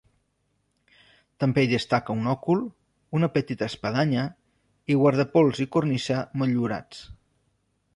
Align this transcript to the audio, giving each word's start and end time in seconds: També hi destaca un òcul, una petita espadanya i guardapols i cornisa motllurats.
També 1.43 1.65
hi 1.65 1.69
destaca 1.73 2.15
un 2.21 2.31
òcul, 2.33 2.65
una 3.19 3.31
petita 3.37 3.69
espadanya 3.73 4.27
i 4.95 5.01
guardapols 5.05 5.65
i 5.69 5.73
cornisa 5.79 6.23
motllurats. 6.43 7.11